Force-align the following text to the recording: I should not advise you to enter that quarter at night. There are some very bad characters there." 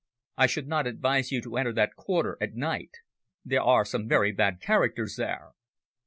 I 0.35 0.47
should 0.47 0.67
not 0.67 0.87
advise 0.87 1.31
you 1.31 1.43
to 1.43 1.57
enter 1.57 1.71
that 1.73 1.93
quarter 1.95 2.35
at 2.41 2.55
night. 2.55 2.89
There 3.45 3.61
are 3.61 3.85
some 3.85 4.07
very 4.07 4.31
bad 4.31 4.59
characters 4.59 5.15
there." 5.15 5.51